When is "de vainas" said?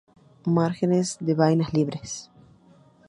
1.19-1.71